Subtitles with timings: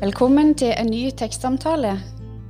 [0.00, 1.96] Velkommen til en ny tekstsamtale.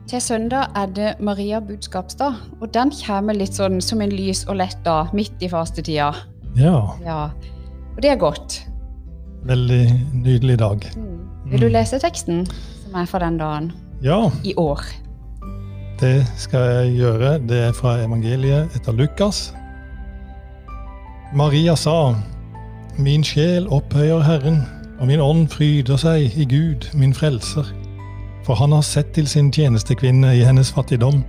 [0.08, 4.58] Til søndag er det Maria budskapsdag, og den kommer litt sånn som en lys og
[4.60, 6.10] lett dag midt i fastetida.
[6.56, 7.30] Ja, Ja,
[7.96, 8.62] og det er godt.
[9.44, 10.84] veldig nydelig dag.
[11.46, 12.46] Vil du lese teksten
[12.84, 14.80] som er fra den dagen Ja, i år?
[16.00, 17.38] det skal jeg gjøre.
[17.48, 19.54] Det er fra evangeliet etter Lukas.
[21.34, 22.14] Maria sa,
[22.98, 24.62] Min sjel opphøyer Herren,
[24.98, 27.66] og min ånd fryder seg i Gud, min frelser.
[28.46, 31.22] For han har sett til sin tjenestekvinne i hennes fattigdom.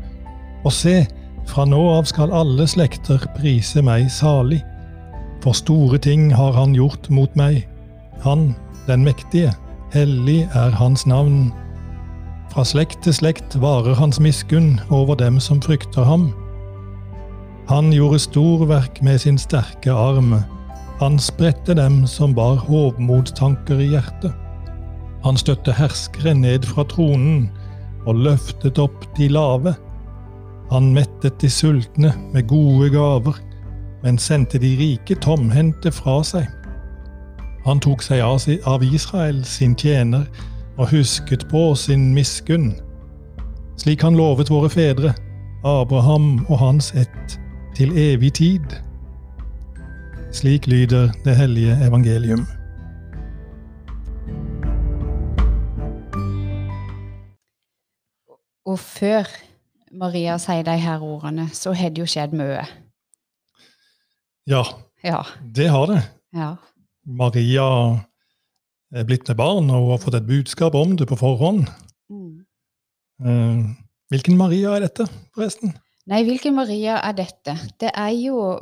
[0.65, 1.03] Og se,
[1.49, 4.61] fra nå av skal alle slekter prise meg salig.
[5.43, 7.63] For store ting har han gjort mot meg.
[8.25, 8.53] Han,
[8.87, 9.53] den mektige,
[9.93, 11.49] hellig er hans navn.
[12.49, 16.31] Fra slekt til slekt varer hans miskunn over dem som frykter ham.
[17.69, 20.39] Han gjorde storverk med sin sterke arm.
[20.99, 24.33] Han spredte dem som bar hovmodstanker i hjertet.
[25.23, 27.49] Han støtte herskere ned fra tronen
[28.07, 29.73] og løftet opp de lave.
[30.71, 33.39] Han mettet de sultne med gode gaver,
[34.03, 36.47] men sendte de rike tomhendte fra seg.
[37.65, 40.27] Han tok seg av Israel, sin tjener,
[40.79, 42.71] og husket på sin miskunn,
[43.79, 45.11] slik han lovet våre fedre,
[45.67, 47.35] Abraham og hans ett,
[47.75, 48.77] til evig tid.
[50.31, 52.45] Slik lyder det hellige evangelium.
[58.69, 59.29] Og før
[59.97, 62.65] Maria sier de her ordene, så har det jo skjedd mye.
[64.49, 64.63] Ja,
[65.03, 65.23] Ja.
[65.55, 66.01] det har det.
[66.33, 66.55] ja.
[67.05, 67.63] Maria
[68.93, 71.67] er blitt med barn, og hun har fått et budskap om det på forhånd.
[72.09, 72.45] Mm.
[73.25, 73.75] Eh,
[74.09, 75.05] Hvilken Maria er dette,
[75.35, 75.73] forresten?
[76.07, 77.53] Nei, hvilken Maria er dette?
[77.79, 78.57] Det er jo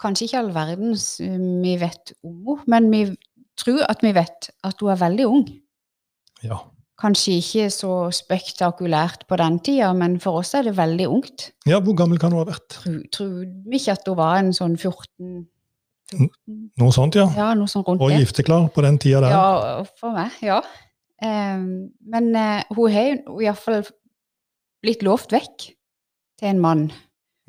[0.00, 3.02] kanskje ikke all verdens eh, vi vet om henne, men vi
[3.60, 5.48] tror at vi vet at hun er veldig ung.
[6.44, 6.62] Ja,
[7.00, 11.46] Kanskje ikke så spektakulært på den tida, men for oss er det veldig ungt.
[11.66, 12.66] ja hvor gammel kan hun ha vært?
[12.74, 13.30] Tror, tror
[13.70, 15.46] vi ikke at hun var en sånn 14
[16.10, 17.28] Noe sånt, ja.
[17.36, 19.30] Ja, noe sånt rundt Og gifteklar på den tida der.
[19.30, 20.58] Ja, for meg, ja.
[21.22, 23.84] Ehm, men eh, hun har iallfall
[24.82, 25.68] blitt lovt vekk
[26.40, 26.84] til en mann.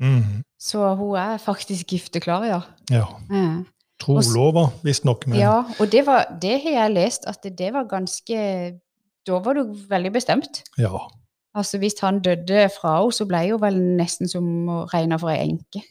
[0.00, 0.44] Mhm.
[0.62, 2.60] Så hun er faktisk gifteklar, ja.
[2.90, 3.06] ja.
[3.30, 3.64] Mm.
[4.02, 5.26] Trolova, visstnok.
[5.34, 8.38] Ja, og det, var, det har jeg lest, at det, det var ganske
[9.26, 10.62] Da var du veldig bestemt.
[10.78, 11.02] ja.
[11.54, 15.28] Altså Hvis han døde fra henne, så ble hun vel nesten som å regne for
[15.28, 15.82] ei enke.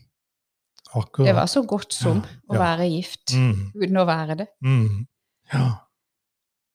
[0.96, 1.28] Akkurat.
[1.28, 2.60] Det var så godt som å Ja.
[2.60, 3.72] være gift mm.
[3.78, 4.48] uten å være det.
[4.66, 5.06] Mm.
[5.54, 5.68] Ja.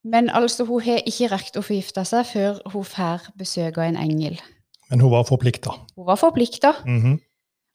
[0.05, 3.89] Men altså, hun har ikke rekt å få gifta seg før hun får besøk av
[3.89, 4.39] en engel.
[4.91, 5.75] Men hun var forplikta.
[5.97, 6.77] Hun var forplikta.
[6.87, 7.19] Mhm.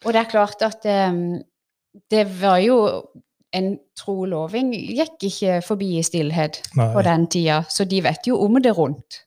[0.06, 1.41] Og det er klart at um,
[2.12, 2.78] det var jo
[3.51, 6.85] En troloving gikk ikke forbi i stillhet Nei.
[6.94, 9.17] på den tida, så de vet jo om det rundt.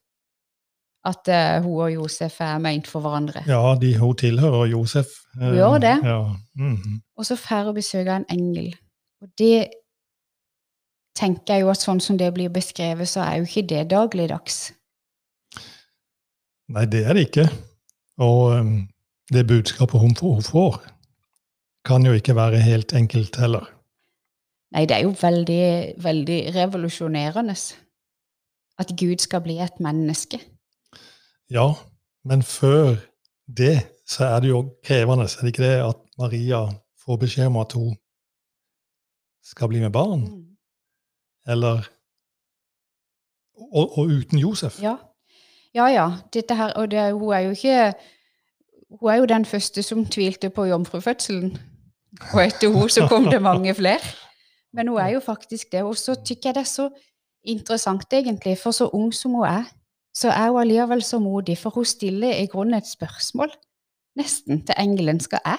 [1.04, 3.42] At uh, hun og Josef er meint for hverandre.
[3.44, 5.12] Ja, de, hun tilhører Josef.
[5.36, 5.98] Hun gjør det.
[6.08, 6.22] Ja.
[6.56, 7.02] Mhm.
[7.20, 8.72] Og så får hun besøk av en engel.
[9.20, 9.68] Og det
[11.14, 14.72] tenker jeg jo at sånn som det blir beskrevet, så er jo ikke det dagligdags.
[16.72, 17.46] Nei, det er det ikke.
[18.24, 18.74] Og um,
[19.32, 20.82] det budskapet hun får,
[21.84, 23.64] kan jo ikke være helt enkelt heller.
[24.74, 27.54] Nei, det er jo veldig, veldig revolusjonerende.
[28.78, 30.40] At Gud skal bli et menneske.
[31.50, 31.68] Ja,
[32.24, 32.96] men før
[33.46, 36.64] det så er det jo krevende, er det ikke det, at Maria
[37.04, 37.94] får beskjed om at hun
[39.44, 40.26] skal bli med barn?
[41.46, 41.88] Eller
[43.54, 44.82] Og, og uten Josef?
[44.82, 44.96] Ja.
[45.74, 46.10] Ja, ja.
[46.34, 47.92] Dette her, og det, hun er jo ikke
[49.00, 51.58] Hun er jo den første som tvilte på jomfrufødselen.
[52.32, 53.98] Og etter hun så kom det mange flere.
[54.72, 55.82] Men hun er jo faktisk det.
[55.82, 56.88] Og så tykker jeg det er så
[57.44, 59.64] interessant, egentlig, for så ung som hun er,
[60.14, 63.50] så er hun allikevel så modig, for hun stiller i grunnen et spørsmål,
[64.16, 65.58] nesten, til engelen skal jeg?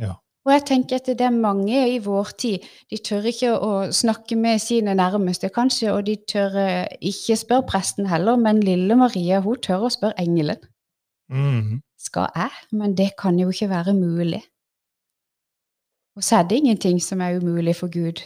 [0.00, 0.12] Ja.
[0.44, 4.36] Og jeg tenker at det er mange i vår tid, de tør ikke å snakke
[4.36, 9.38] med sine nærmeste, kanskje, og de tør eh, ikke spørre presten heller, men lille Maria,
[9.40, 10.58] hun tør å spørre engelen.
[11.32, 11.80] Mhm.
[11.98, 12.50] Skal jeg?
[12.72, 14.42] Men det kan jo ikke være mulig.
[16.16, 18.20] Og så er det ingenting som er umulig for Gud.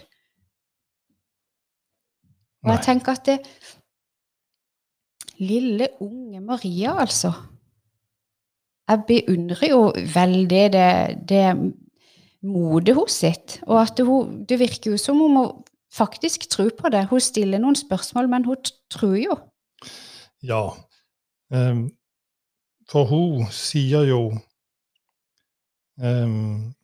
[2.64, 3.38] Og jeg tenker at det
[5.38, 7.32] Lille, unge Maria, altså.
[8.88, 11.74] Jeg beundrer jo veldig det, det
[12.42, 13.60] modet hos sitt.
[13.66, 17.06] Og at hun, det virker jo som om hun faktisk tror på det.
[17.10, 18.56] Hun stiller noen spørsmål, men hun
[18.90, 19.36] tror jo.
[20.42, 20.62] Ja.
[21.52, 21.90] Um,
[22.90, 24.20] for hun sier jo
[26.02, 26.74] um,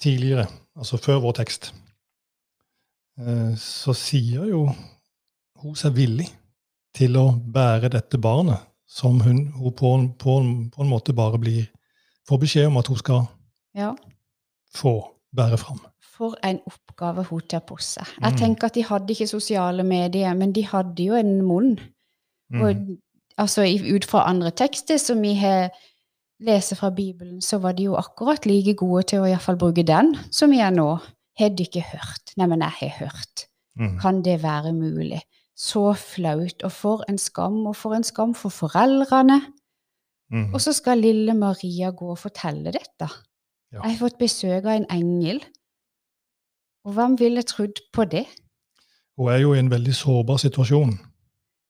[0.00, 0.46] tidligere,
[0.76, 1.72] altså før vår tekst,
[3.20, 4.68] uh, så sier jo
[5.62, 6.28] hun seg villig
[6.96, 11.14] til å bære dette barnet, som hun, hun på, en, på, en, på, en, måte
[11.14, 11.66] bare blir
[12.28, 13.26] får beskjed om at hun skal
[13.76, 13.92] ja.
[14.74, 14.94] få
[15.36, 15.82] bære fram.
[16.18, 18.08] For en oppgave hun tar på seg.
[18.20, 18.38] Jeg Mm.
[18.38, 21.78] tenker at De hadde ikke sosiale medier, men de hadde jo en munn.
[22.50, 22.62] Mm.
[22.62, 22.98] Og
[23.38, 25.70] altså, ut fra andre tekster som vi har
[26.44, 29.58] lest fra Bibelen, så var de jo akkurat like gode til å i hvert fall
[29.58, 30.90] bruke den som vi er nå.
[31.38, 32.34] Har de ikke hørt?
[32.38, 33.46] Neimen, jeg har hørt.
[33.78, 33.98] Mm.
[34.02, 35.20] Kan det være mulig?
[35.58, 36.62] Så flaut.
[36.66, 39.40] Og for en skam, og for en skam for foreldrene.
[40.30, 40.50] Mm.
[40.54, 43.08] Og så skal lille Maria gå og fortelle dette.
[43.72, 43.82] Ja.
[43.82, 45.40] Jeg har fått besøk av en engel.
[46.86, 48.26] Og hvem ville trodd på det?
[49.18, 50.94] Hun er jo i en veldig sårbar situasjon,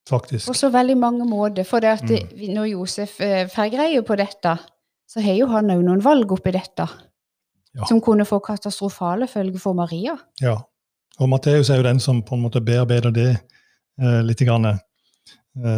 [0.08, 0.46] faktisk.
[0.48, 1.64] På så veldig mange måter.
[1.68, 2.54] For det at Mm.
[2.56, 4.56] når Josef eh, får greie på dette,
[5.08, 6.88] så har jo han òg noen valg oppi dette.
[7.76, 7.84] Ja.
[7.88, 10.16] Som kunne få katastrofale følger for Maria.
[10.40, 10.56] Ja.
[11.20, 13.28] Og Matteus er jo den som på en måte bearbeider det
[14.00, 14.38] eh, litt.
[14.46, 14.78] Grann, eh,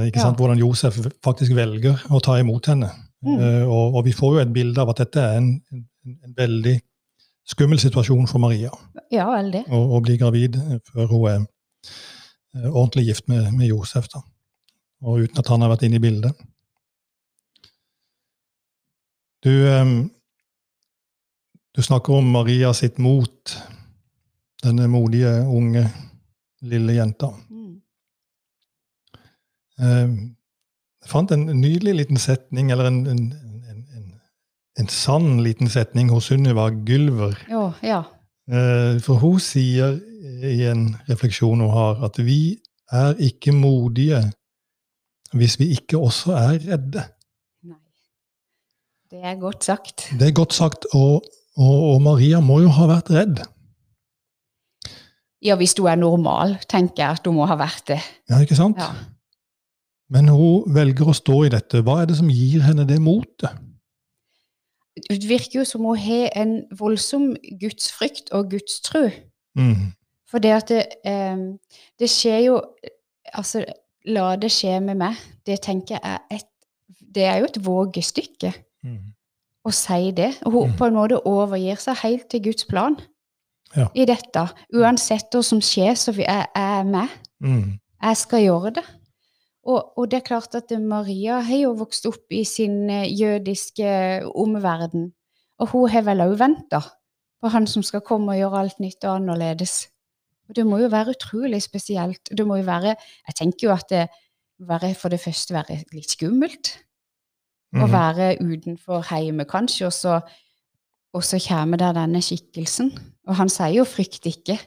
[0.09, 0.23] ikke Ja.
[0.23, 0.37] sant?
[0.39, 2.91] Hvordan Josef faktisk velger å ta imot henne.
[3.25, 3.39] Mm.
[3.41, 5.87] Eh, og, og vi får jo et bilde av at dette er en, en,
[6.25, 6.81] en veldig
[7.51, 8.71] skummel situasjon for Maria.
[9.11, 9.65] Ja, veldig.
[9.69, 10.57] Å, bli gravid
[10.93, 11.47] før hun er
[12.55, 14.09] ordentlig gift med, med Josef.
[14.13, 14.21] da.
[15.03, 16.33] Og uten at han har vært inne i bildet.
[19.45, 19.93] Du, eh,
[21.77, 23.57] du snakker om Maria sitt mot.
[24.61, 25.87] Denne modige, unge,
[26.69, 27.31] lille jenta.
[27.49, 27.81] Mm.
[29.81, 30.09] Eh,
[31.01, 33.21] Jeg fant en nydelig liten setning, eller en, en,
[33.71, 34.11] en, en,
[34.83, 37.39] en sann liten setning hos Sunniva Gylver.
[37.49, 38.03] Jo, ja.
[38.53, 39.97] Eh, For hun sier
[40.45, 42.59] i en refleksjon hun har, at vi
[42.91, 44.23] er ikke modige
[45.37, 47.05] hvis vi ikke også er redde.
[47.63, 47.79] Nei.
[49.11, 50.09] Det er godt sagt.
[50.19, 51.23] Det er godt sagt, og,
[51.57, 53.43] og, og Maria må jo ha vært redd.
[55.41, 58.01] Ja, hvis du er normal, tenker jeg at du må ha vært det.
[58.29, 58.83] Ja, ikke sant?
[58.83, 58.91] Ja.
[60.11, 61.85] Men hun velger å stå i dette.
[61.87, 63.55] Hva er det som gir henne det motet?
[65.01, 67.31] Det virker jo som hun har en voldsom
[67.63, 69.07] gudsfrykt og gudstro.
[69.57, 69.93] Mm.
[70.31, 71.37] For det at det, eh,
[71.99, 72.61] det skjer jo
[73.35, 73.61] Altså,
[74.11, 75.15] la det skje med meg.
[75.47, 76.47] Det tenker jeg er et
[77.15, 78.53] Det er jo et vågestykke
[78.85, 79.13] Mm.
[79.67, 80.39] å si det.
[80.47, 80.77] Og hun Mm.
[80.79, 82.97] på en måte overgir seg helt til Guds plan
[83.77, 83.87] Ja.
[83.95, 84.49] i dette.
[84.75, 87.09] Uansett hva som skjer, så vi er jeg er med.
[87.43, 87.79] Mm.
[88.03, 88.85] Jeg skal gjøre det.
[89.65, 94.23] Og, og det er klart at Maria har jo vokst opp i sin eh, jødiske
[94.35, 95.13] omverden.
[95.59, 96.81] Og hun har vel òg venta
[97.43, 99.89] på han som skal komme og gjøre alt nytt og annerledes.
[100.51, 102.29] Og det må jo være utrolig spesielt.
[102.37, 102.97] Det må jo være
[103.29, 104.09] Jeg tenker jo at det
[104.61, 106.75] være for det første være litt skummelt.
[107.73, 107.93] Å Mm.
[107.93, 110.21] være utenfor hjemme, kanskje, og så,
[111.15, 112.91] og så kommer der denne skikkelsen.
[113.29, 114.59] Og han sier jo 'frykt ikke'.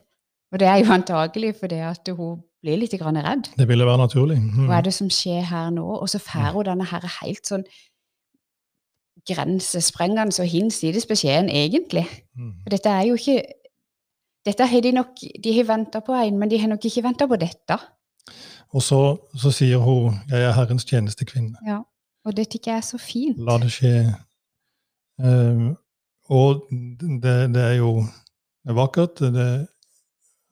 [0.54, 3.50] Og det er jo antagelig fordi at hun blir litt grann redd.
[3.58, 4.38] Det ville være naturlig.
[4.38, 4.68] Mm.
[4.68, 5.84] Hva er det som skjer her nå?
[6.02, 7.66] Og så får hun denne her helt sånn
[9.30, 12.08] grensesprengende og hinsides beskjeden, egentlig.
[12.38, 12.54] Mm.
[12.64, 13.44] For dette er jo ikke
[14.46, 17.28] dette har De nok, de har venta på en, men de har nok ikke venta
[17.28, 17.78] på dette.
[18.74, 21.58] Og så, så sier hun 'Jeg er Herrens tjenestekvinne'.
[21.68, 21.80] Ja.
[22.26, 23.38] Og det jeg er så fint.
[23.38, 24.16] La det skje.
[25.20, 25.78] Um,
[26.30, 26.68] og
[27.24, 28.06] det, det er jo
[28.64, 29.20] vakkert.
[29.20, 29.68] Det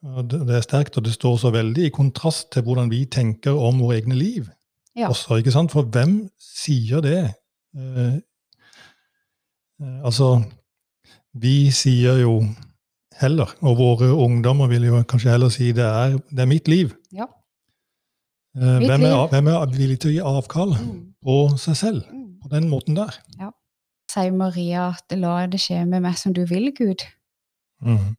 [0.01, 3.79] det er sterkt, og det står så veldig i kontrast til hvordan vi tenker om
[3.79, 4.49] våre egne liv.
[4.97, 5.09] Ja.
[5.09, 5.71] Også, ikke sant?
[5.71, 7.33] For hvem sier det?
[7.77, 8.17] Uh,
[9.81, 10.41] uh, altså,
[11.33, 12.41] vi sier jo
[13.21, 16.93] heller, og våre ungdommer vil jo kanskje heller si det er, det er mitt liv.
[17.13, 17.25] Ja.
[18.57, 21.13] Eh, Mitt hvem, er, hvem er villig til å gi avkall Mm.
[21.23, 22.39] på seg selv Mm.
[22.43, 23.13] på den måten der?
[23.39, 23.51] Ja.
[24.11, 27.05] Sier Maria at 'la det skje med meg som du vil, Gud'.
[27.81, 28.15] Mm.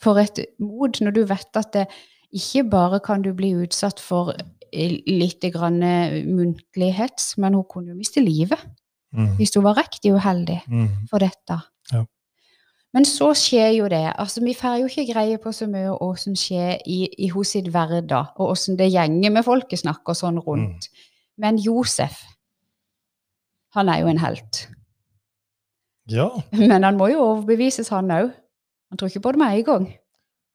[0.00, 1.86] For et mod når du vet at det
[2.34, 4.32] ikke bare kan du bli utsatt for
[4.72, 8.58] eh, litt grann muntlighet, muntlig hets, men hun kunne jo miste livet
[9.14, 9.36] Mm.
[9.36, 10.88] hvis hun var riktig uheldig Mm.
[11.10, 11.60] for dette.
[11.92, 12.04] Ja.
[12.94, 14.04] Men så skjer jo det.
[14.18, 17.50] altså Vi får jo ikke greie på så mye hva som skjer i, i hos
[17.56, 20.86] sitt hverdag, og åssen det gjenger med folkesnakk og sånn rundt.
[21.36, 22.20] Men Josef,
[23.74, 24.68] han er jo en helt.
[26.06, 28.30] Ja, Men han må jo overbevises, han òg.
[28.90, 29.86] Han tror ikke på det med en gang.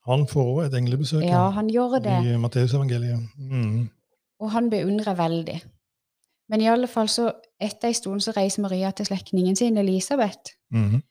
[0.09, 2.15] han får også et englebesøk Ja, han gjør det.
[2.25, 3.19] i Matteusevangeliet.
[3.37, 3.89] Mm.
[4.39, 5.59] Og han beundrer veldig.
[6.49, 7.31] Men i alle fall så,
[7.61, 10.55] etter en stund så reiser Maria til slektningen sin, Elisabeth.
[10.71, 11.01] Mm.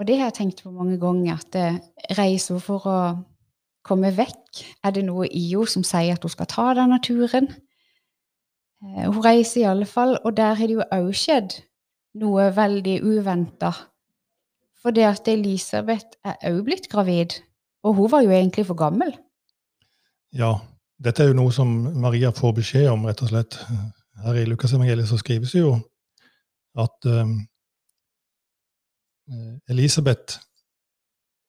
[0.00, 1.80] Og det har jeg tenkt på mange ganger, at eh,
[2.16, 3.00] reiser hun for å
[3.84, 4.62] komme vekk?
[4.84, 7.50] Er det noe i henne som sier at hun skal ta denne turen?
[8.80, 11.58] Eh, Hun reiser i alle fall, og der har det jo òg skjedd
[12.20, 13.74] noe veldig uventa.
[14.80, 17.36] For det at Elisabeth er òg blitt gravid,
[17.84, 19.12] og hun var jo egentlig for gammel.
[20.32, 20.54] Ja,
[20.96, 21.68] dette er jo noe som
[22.00, 23.60] Maria får beskjed om, rett og slett.
[24.24, 25.74] Her i Lukasevangeliet så skrives jo
[26.80, 27.36] at um,
[29.68, 30.38] Elisabeth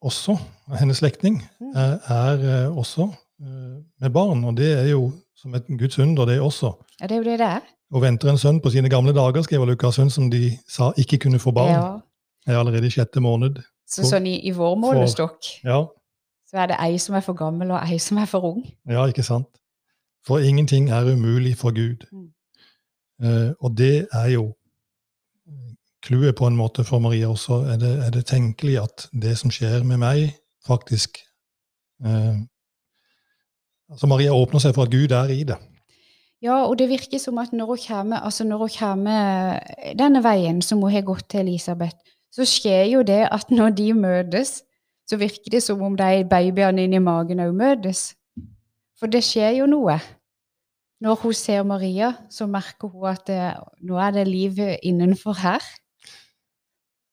[0.01, 0.37] også,
[0.79, 1.71] hennes slektning, Mm.
[1.75, 2.33] er,
[2.65, 3.09] eh, også
[3.41, 4.43] eh, med barn.
[4.43, 6.71] Og det er jo som et Guds under, det også.
[7.01, 7.61] Ja, det er jo det det.
[7.93, 11.17] Og venter en sønn på sine gamle dager, skriver Lukas, sønn som de sa ikke
[11.17, 11.69] kunne få barn.
[12.47, 12.53] Ja.
[12.53, 13.61] Er allerede i sjette måned.
[13.89, 15.83] Så sånn i, i vår målestokk Ja,
[16.49, 18.63] så er det ei som er for gammel, og ei som er for ung.
[18.89, 19.47] ja ikke sant?
[20.25, 22.05] For ingenting er umulig for Gud.
[22.11, 22.29] Mm.
[23.23, 24.53] Uh, og det er jo
[26.05, 27.63] clouet på en måte for Maria også.
[27.73, 30.31] Er det, er det tenkelig at det som skjer med meg,
[30.67, 31.21] faktisk
[32.05, 32.41] eh,
[33.91, 35.57] Altså Maria åpner seg for at Gud er i det.
[36.41, 39.59] Ja, og det virker som at når hun kommer, altså når hun kommer
[39.99, 41.97] denne veien som hun har gått til Elisabeth,
[42.31, 44.61] så skjer jo det at når de møtes,
[45.09, 48.13] så virker det som om de babyene inni magen òg møtes.
[48.95, 49.99] For det skjer jo noe.
[51.01, 53.41] Når hun ser Maria, så merker hun at det,
[53.83, 55.65] nå er det liv innenfor her.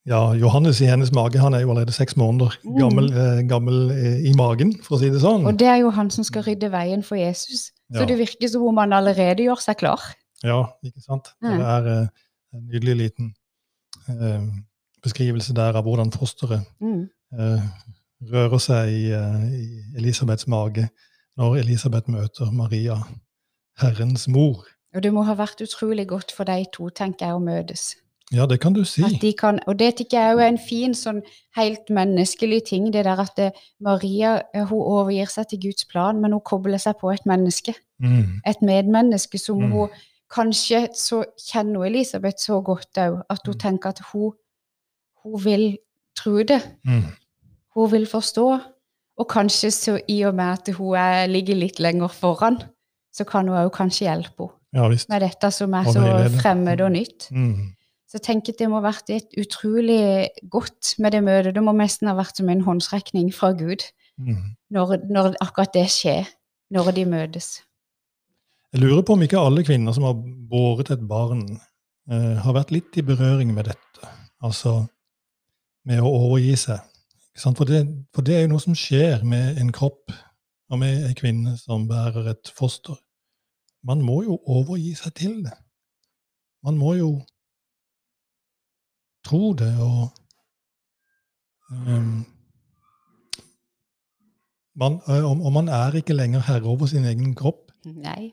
[0.08, 2.76] Ja, Johannes i hennes mage han er jo allerede seks måneder Mm.
[2.80, 5.44] gammel, eh, gammel eh, i magen, for å si det sånn.
[5.46, 7.72] Og det er jo han som skal rydde veien for Jesus.
[7.92, 8.04] Så Ja.
[8.06, 10.00] det virker som om han allerede gjør seg klar.
[10.44, 11.28] Ja, ikke sant?
[11.42, 11.58] Mm.
[11.58, 12.08] Det er eh,
[12.54, 13.34] en nydelig liten
[14.08, 14.40] eh,
[15.04, 17.08] beskrivelse der av hvordan fosteret Mm.
[17.38, 17.62] eh,
[18.32, 20.88] rører seg i, i Elisabeths mage
[21.38, 22.96] når Elisabeth møter Maria,
[23.78, 24.64] Herrens mor.
[24.94, 27.94] Og det må ha vært utrolig godt for de to, tenker jeg, å møtes.
[28.32, 29.02] Ja, det kan du si.
[29.20, 31.22] De kan, og det tenker jeg er jo en fin, sånn
[31.56, 36.20] helt menneskelig ting, det der at det, Maria eh, hun overgir seg til Guds plan,
[36.20, 37.74] men hun kobler seg på et menneske.
[38.00, 38.40] Mm.
[38.46, 39.70] Et medmenneske som Mm.
[39.72, 39.88] hun
[40.28, 43.58] Kanskje så kjenner hun Elisabeth så godt òg at hun Mm.
[43.60, 44.32] tenker at hun,
[45.24, 45.78] hun vil
[46.16, 46.60] tro det.
[46.84, 47.02] Mm.
[47.74, 48.60] Hun vil forstå.
[49.18, 52.58] Og kanskje så i og med at hun er, ligger litt lenger foran,
[53.12, 56.92] så kan hun òg kanskje hjelpe henne Ja med dette som er så fremmed og
[56.92, 57.30] nytt.
[57.32, 57.72] Mm.
[58.08, 61.54] Så jeg tenker at det må ha vært et utrolig godt med det møtet.
[61.54, 63.84] Det må nesten ha vært som en håndsrekning fra Gud
[64.18, 64.56] Mm.
[64.74, 66.26] når, når akkurat det skjer,
[66.74, 67.60] når de møtes.
[68.72, 70.16] Jeg lurer på om ikke alle kvinner som har
[70.50, 71.44] båret et barn,
[72.10, 74.10] eh, har vært litt i berøring med dette.
[74.42, 74.88] Altså
[75.86, 76.82] med å overgi seg.
[77.30, 77.60] Ikke sant?
[77.60, 77.84] For, det,
[78.14, 80.10] for det er jo noe som skjer med en kropp
[80.68, 82.98] og med ei kvinne som bærer et foster.
[83.86, 85.54] Man må jo overgi seg til det.
[86.66, 87.12] Man må jo
[89.28, 90.08] tro det og
[91.70, 92.24] um,
[94.78, 97.72] man, og og man er ikke lenger herre over sin egen kropp.
[97.84, 98.32] Nei.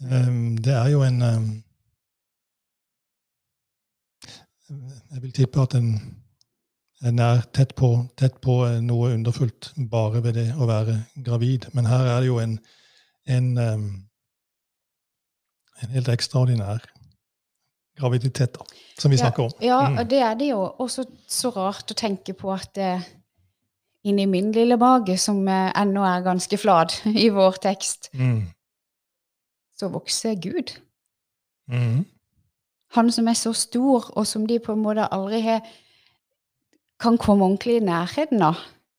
[0.00, 1.62] Um, Det er jo en um,
[5.14, 6.16] Jeg vil tippe at en,
[7.06, 11.68] en er tett på, tett på eh, noe underfullt bare ved det å være gravid.
[11.72, 12.58] Men her er det jo en,
[13.30, 13.58] en,
[15.84, 16.82] en helt ekstraordinær
[17.96, 18.64] graviditet, da,
[18.98, 19.50] som vi Ja, snakker om.
[19.60, 19.98] Ja, Mm.
[19.98, 20.60] og det er det jo.
[20.78, 23.00] Og så så rart å tenke på at eh,
[24.04, 28.46] inni min lille mage, som eh, ennå er ganske flat i vår tekst, Mm.
[29.78, 30.76] så vokser Gud.
[31.68, 32.04] Mm.
[32.94, 35.60] Han som er så stor, og som de på en måte aldri har
[37.00, 38.54] kan komme ordentlig i nærheten av,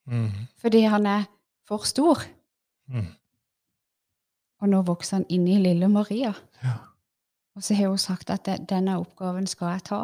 [0.08, 0.32] Mm.
[0.62, 1.24] fordi han er
[1.68, 2.22] for stor.
[2.90, 3.08] Mm.
[4.62, 6.34] Og nå vokser han inn i lille Maria.
[6.64, 6.74] Ja.
[7.58, 10.04] Og så har hun sagt at det, denne oppgaven skal jeg ta.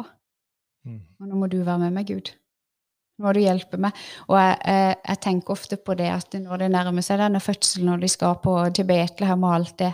[0.84, 1.02] Mm.
[1.20, 2.32] Og nå må du være med meg, Gud.
[3.14, 3.94] Nå må du hjelpe meg.
[4.26, 7.92] Og jeg, jeg, jeg tenker ofte på det at når det nærmer seg denne fødselen,
[7.92, 9.92] når de skal på, til Betlehem og alt det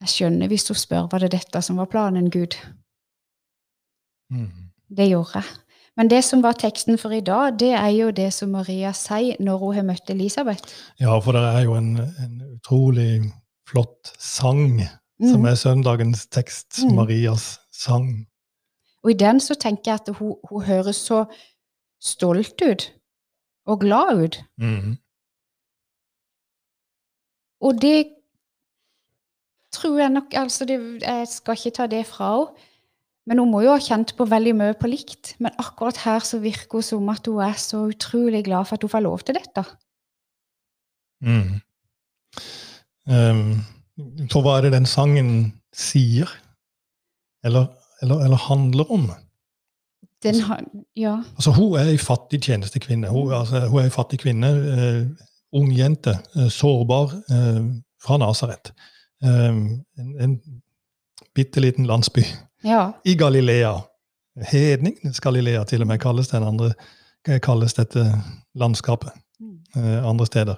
[0.00, 2.54] Jeg skjønner hvis hun spør var det dette som var planen, Gud.
[4.30, 4.70] Mm.
[4.88, 5.58] Det gjorde jeg.
[5.98, 9.36] Men det som var teksten for i dag, det er jo det som Maria sier
[9.42, 10.72] når hun har møtt Elisabeth.
[11.02, 13.26] Ja, for det er jo en, en utrolig
[13.68, 14.78] flott sang
[15.20, 15.46] som Mm.
[15.46, 16.94] er søndagens tekst, Mm.
[16.96, 18.26] Marias sang.
[19.04, 21.24] Og i den så tenker jeg at hun, hun høres så
[22.00, 22.92] stolt ut
[23.66, 24.40] og glad ut.
[24.58, 24.96] Mm.
[27.60, 28.06] Og det
[29.72, 32.66] tror jeg nok altså det, Jeg skal ikke ta det fra henne.
[33.26, 35.34] Men hun må jo ha kjent på veldig mye på likt.
[35.38, 38.82] Men akkurat her så virker hun som at hun er så utrolig glad for at
[38.82, 39.64] hun får lov til dette.
[41.22, 41.60] Mm.
[43.06, 43.60] Um,
[44.32, 45.32] for hva er det den sangen
[45.76, 46.30] sier?
[47.44, 47.66] Eller,
[48.02, 49.10] eller, eller handler om?
[50.22, 50.60] Den har,
[50.96, 51.14] ja.
[51.36, 53.08] Altså, Hun er ei fattig tjenestekvinne.
[53.08, 57.62] Hun, altså, hun er ei fattig kvinne, eh, ung jente, eh, sårbar, eh,
[58.04, 58.72] fra Nasaret.
[59.22, 60.38] Um, en, en
[61.36, 62.22] bitte liten landsby
[62.64, 62.92] ja.
[63.04, 63.74] i Galilea.
[64.48, 66.70] Hedningenes Galilea til og med kalles, den andre,
[67.44, 68.06] kalles dette
[68.56, 69.58] landskapet Mm.
[69.76, 70.54] eh, andre steder.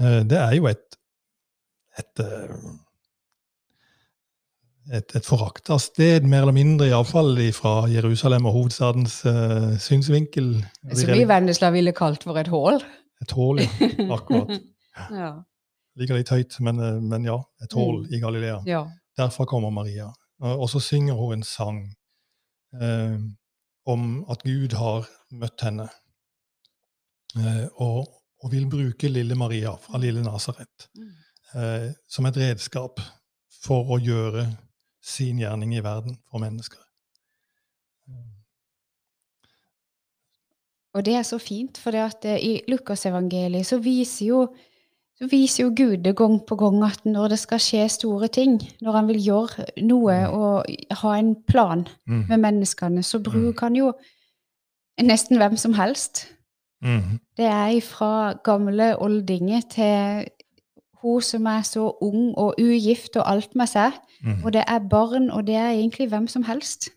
[0.00, 0.96] Eh, det er jo et
[1.98, 2.54] et, eh,
[4.98, 10.54] et, et forakta sted, mer eller mindre, iallfall fra Jerusalem og hovedstadens uh, synsvinkel.
[10.92, 12.80] Som vi i Vennesla ville kalt for et hull?
[13.20, 13.68] Et hull, ja.
[14.16, 14.56] Akkurat.
[15.22, 15.34] ja.
[15.98, 16.80] Ligger litt høyt, men,
[17.10, 17.36] men ja.
[17.64, 18.14] Et hull mm.
[18.14, 18.60] i Galilea.
[18.70, 18.86] Ja.
[19.18, 20.08] Derfra kommer Maria.
[20.40, 21.82] Og så synger hun en sang
[22.80, 23.18] eh,
[23.86, 25.88] om at Gud har møtt henne.
[27.36, 28.08] Eh, og,
[28.40, 31.10] og, vil bruke lille Maria fra lille Nasaret mm.
[31.54, 33.00] Eh, som et redskap
[33.64, 34.46] for å gjøre
[35.00, 36.80] sin gjerning i verden for mennesker.
[40.94, 44.42] Og det er så fint, for eh, i Lukasevangeliet så viser jo
[45.20, 48.54] så viser jo Gud det gang på gang at når det skal skje store ting,
[48.80, 50.32] når han vil gjøre noe mm.
[50.32, 52.22] og ha en plan mm.
[52.30, 53.90] med menneskene, så bruker han jo
[55.04, 56.24] nesten hvem som helst.
[56.80, 57.20] Mm.
[57.36, 60.30] Det er fra gamle oldinger til
[61.02, 63.92] hun som er så ung og ugift og alt med seg.
[64.22, 64.44] Mm.
[64.44, 66.90] Og det er barn, og det er egentlig hvem som helst.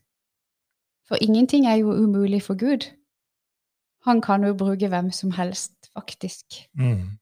[1.08, 2.90] For ingenting er jo umulig for Gud.
[4.06, 6.46] Han kan jo bruke hvem som helst, faktisk.
[6.76, 7.18] Mm.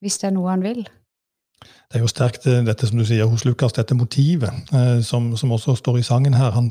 [0.00, 0.88] Hvis det er noe han vil.
[1.62, 5.36] Det er jo sterkt, eh, dette som du sier hos Lukas, dette motivet, eh, som,
[5.36, 6.50] som, også står i sangen her.
[6.50, 6.70] Han,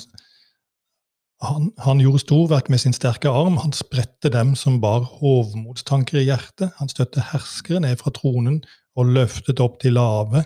[1.41, 3.57] han, han, gjorde storverk med sin sterke arm.
[3.57, 6.71] Han spredte dem som bar hovmodstanker i hjertet.
[6.77, 8.63] Han støtte herskere ned fra tronen
[8.97, 10.43] og løftet opp de lave.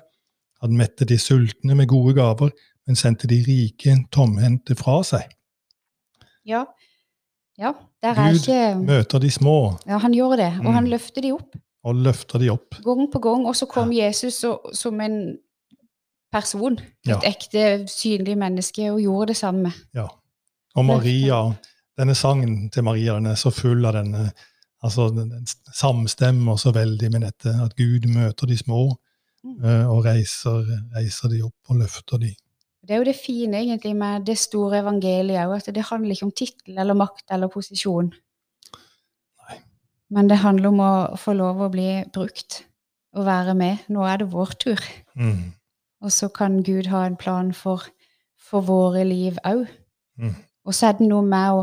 [0.61, 2.51] Han mettet de sultne med gode gaver,
[2.87, 5.31] men sendte de rike tomhendte fra seg.
[6.47, 6.65] Ja,
[7.61, 9.57] ja der er Gud ikke møter de små.
[9.87, 10.75] Ja, han gjør det, og mm.
[10.79, 11.57] han løfter de opp.
[11.81, 12.77] Og løfter de opp.
[12.85, 13.47] Gang på gang.
[13.49, 14.05] Og så kom ja.
[14.05, 15.17] Jesus og, som en
[16.31, 17.17] person, et ja.
[17.27, 19.73] ekte, synlig menneske, og gjorde det samme.
[19.97, 20.05] Ja.
[20.77, 21.41] Og Maria,
[21.99, 24.29] denne sangen til Maria den er så full av denne
[24.81, 28.87] altså den, samstemmer så veldig med dette at Gud møter de små
[29.43, 29.59] mm.
[29.63, 32.33] uh, og reiser, reiser, de opp og løfter de.
[32.81, 36.27] Det er jo det fine egentlig med det store evangeliet òg, at det handler ikke
[36.29, 38.09] om tittel eller makt eller posisjon.
[39.45, 39.57] Nei.
[40.09, 42.63] Men det handler om å få lov å bli brukt
[43.13, 43.83] og være med.
[43.93, 44.81] Nå er det vår tur.
[45.13, 45.51] Mm.
[46.01, 47.85] Og så kan Gud ha en plan for,
[48.39, 49.67] for våre liv òg.
[50.17, 50.33] Mm.
[50.65, 51.61] Og så er det noe med å,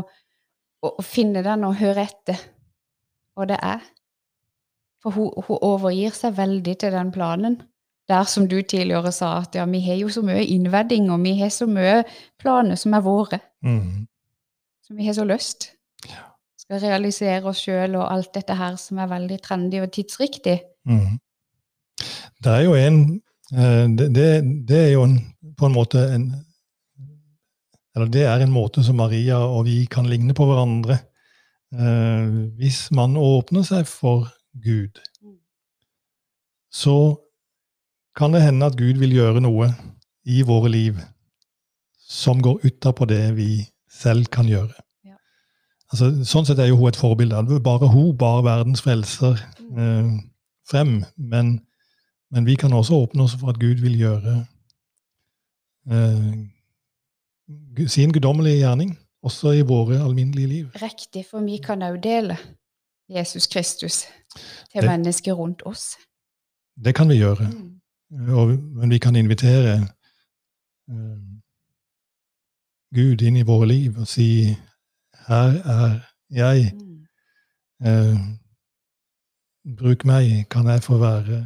[0.87, 2.39] å finne den og høre etter.
[3.39, 3.83] Og det er.
[5.03, 7.61] For hun, hun, overgir seg veldig til den planen.
[8.09, 11.35] Der som du tidligere sa, at ja, vi har jo så mye innvedding, og vi
[11.39, 12.01] har så mye
[12.41, 13.39] planer som er våre.
[13.63, 14.07] Mm.
[14.87, 15.69] Som vi har så lyst.
[16.09, 16.25] Ja.
[16.59, 20.57] Skal realisere oss sjøl og alt dette her som er veldig trendy og tidsriktig.
[20.89, 21.19] Mm.
[22.43, 22.99] Det er jo en
[23.53, 24.27] eh, det, det,
[24.67, 25.17] det er jo en,
[25.57, 26.29] på en måte en
[27.95, 30.99] eller det er en måte som Maria og vi kan ligne på hverandre.
[31.73, 34.27] Eh, hvis man åpner seg for
[34.63, 34.97] Gud,
[36.73, 37.15] så
[38.17, 39.69] kan det hende at Gud vil gjøre noe
[40.25, 40.97] i våre liv
[42.09, 44.73] som går utapå det vi selv kan gjøre.
[45.05, 45.17] Ja.
[45.91, 47.59] Altså, sånn sett er jo hun et forbilde.
[47.65, 50.09] Bare hun bar verdens frelser eh,
[50.69, 51.03] frem.
[51.17, 51.59] Men,
[52.33, 54.39] men, vi kan også åpne oss for at Gud vil gjøre
[55.93, 56.33] eh,
[57.89, 60.67] sin guddommelige gjerning, også i våre alminnelige liv.
[60.81, 62.37] Riktig, for vi kan òg dele
[63.09, 64.05] Jesus Kristus
[64.71, 65.97] til det, mennesker rundt oss.
[66.85, 67.49] Det kan vi gjøre.
[67.49, 67.79] Mm.
[68.33, 69.81] Og, men vi kan invitere
[70.91, 71.17] uh,
[72.95, 74.55] Gud inn i våre liv og si
[75.27, 76.73] her er jeg.
[76.73, 77.05] Mm.
[77.85, 78.19] Uh,
[79.77, 81.43] bruk meg, kan jeg få være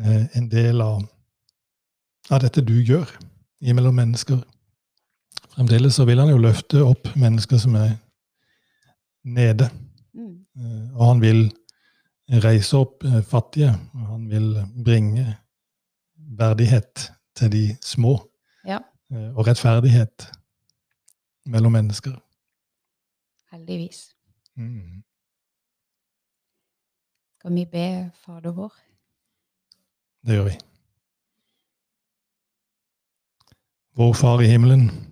[0.00, 1.02] uh, en del av,
[2.30, 3.10] av dette du gjør
[3.60, 4.40] imellom mennesker.
[5.52, 7.96] Fremdeles så vil han jo løfte opp mennesker som er
[9.24, 9.68] nede.
[10.14, 10.46] Mm.
[10.56, 11.42] Eh, og han vil
[12.42, 14.48] reise opp eh, fattige, og han vil
[14.84, 15.26] bringe
[16.16, 18.16] verdighet til de små.
[18.64, 18.80] Ja.
[19.12, 20.30] Eh, og rettferdighet
[21.44, 22.16] mellom mennesker.
[23.52, 24.14] Heldigvis.
[24.56, 25.02] Mm.
[27.38, 28.72] Skal vi be Fader vår?
[30.26, 30.58] Det gjør vi.
[33.98, 35.11] Vår Far i himmelen.